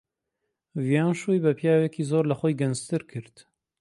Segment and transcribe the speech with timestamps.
[0.85, 3.35] ڤیان شووی بە پیاوێکی زۆر لە خۆی گەنجتر کرد.